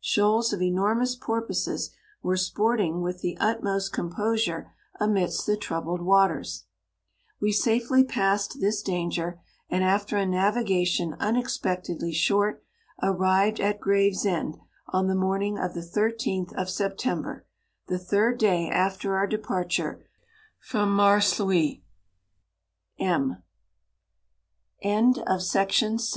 [0.00, 1.90] Shoals of enormous porpoises
[2.22, 6.66] were sporting with the ut 81 most composure amidst the troubled waters.
[7.40, 12.62] We safely past this danger, and after a navigation unexpectedly short,
[13.00, 14.58] ar rived at Gravesend
[14.90, 17.44] on the morning of the 13th of September,
[17.88, 20.06] the third day after our departure
[20.60, 20.86] fro